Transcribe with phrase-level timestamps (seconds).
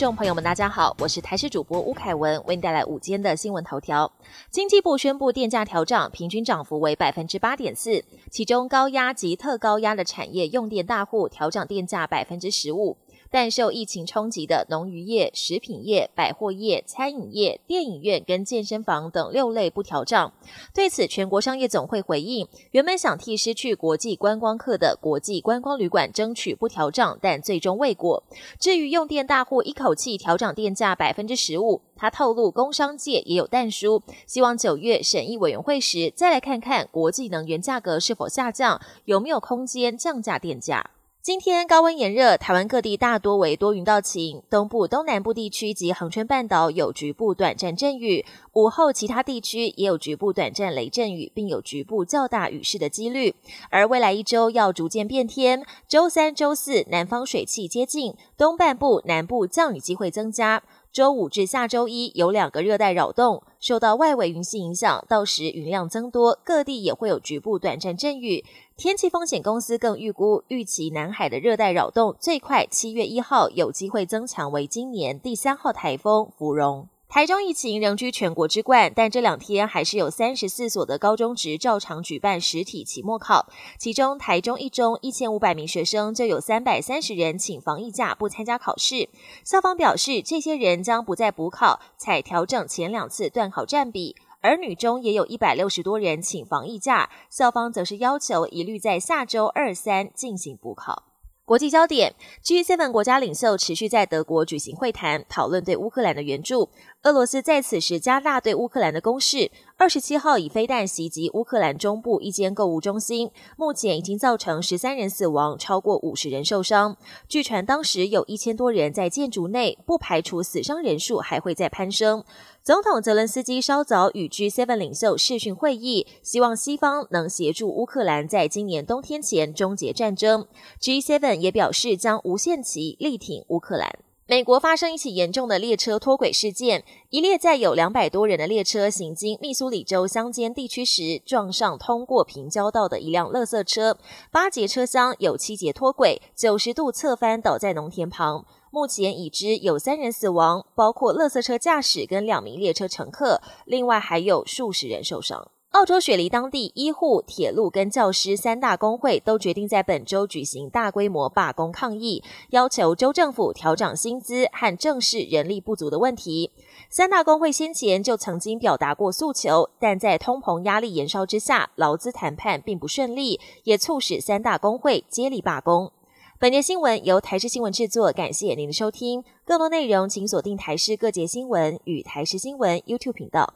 [0.00, 4.10] 众朋友们，大家好，我是台视主播吴凯文，为你带来午间的新闻头条。
[4.50, 12.96] 经济部宣布电价调涨，平均涨幅为百分之八点四，其中高压及特高压的产业用电大户调涨电价百分之十五。
[13.30, 20.32] 但受疫情冲击的农渔业、食品业、百货业、餐饮业、电影院跟健身房等六类不调涨。
[20.74, 28.22] 对此，全国商业总会回应，原本想替失去国际观光客的国际观光旅馆争取不调涨，但最终未果。
[28.58, 40.90] 至于用电大户一口气调涨电价百分之十五，他透露工商界也有淡书，希望九月审议委员会时再来看看国际能源价格是否下降，有没有空间降价电价。
[41.22, 48.24] 今天高温炎热，台湾各地大多为多云到晴，东部、东南部地区及恒春半岛有局部短暂阵雨，
[48.54, 53.34] 午后其他地区也有局部短暂雷阵雨，并有局部较大雨势的几率。
[53.68, 60.62] 而未来一周要逐渐变天，周三、周四南方水汽接近，东半部、南部降雨机会增加。
[60.92, 68.44] 周五至下周一有两个热带扰动，受到外围云系影响，到时云量增多，各地也会有局部短暂阵雨。
[68.76, 76.88] 天气风险公司更预估，预期南海的热带扰动最快七月一号有机会增强为今年第三号台风“芙蓉”。
[77.10, 89.08] 台中疫情仍居全国之冠，但这两天还是有三十四所的高中职照常举办实体期末考，其中台中一中一千五百名学生就有三百三十人请防疫假不参加考试。
[89.42, 94.14] 校方表示，这些人将不再补考，采调整前两次断考占比。
[94.40, 101.09] 而女中也有一百六十多人请防疫假，校方则是要求一律在下周二三进行补考。
[101.50, 106.70] 国际焦点：G7 国家领袖持续在德国举行会谈，讨论对乌克兰的援助。
[107.02, 109.50] 俄罗斯在此时加大对乌克兰的攻势。
[109.80, 116.98] 二十七号以飞弹袭击乌克兰中部一间购物中心，目前已经造成十三人死亡，超过五十人受伤。
[117.26, 122.22] 据传当时有一千多人在建筑内，不排除死伤人数还会再攀升。
[122.62, 130.46] 总统泽伦斯基稍早与 G7 领袖视讯会议，希望西方能协助乌克兰在今年冬天前终结战争。
[130.78, 133.88] G7 也表示将无限期力挺乌克兰。
[134.30, 143.98] 美国发生一起严重的列车脱轨事件，一列载有两百多人的列车行经密苏里州乡间地区时，撞上通过平交道的一辆垃圾车，
[144.30, 148.46] 八节车厢有七节脱轨，九十度侧翻倒在农田旁。
[148.70, 155.50] 目前已知有三人死亡，包括垃圾车驾驶跟两名列车乘客，另外还有数十人受伤。
[155.70, 166.50] 澳洲雪梨当地医护、铁路跟教师三大工会都决定在本周举行大规模罢工抗议，要求州政府调涨薪资和正视人力不足的问题。
[166.88, 175.92] 三大工会先前就曾经表达过诉求，但在通膨压力延烧之下，劳资谈判并不顺利，也促使三大工会接力罢工。
[176.40, 179.22] 本节新闻由台视新闻制作，感谢您的收听。
[179.44, 183.54] 更多内容请锁定台视各节新闻与台视新闻 YouTube 频道。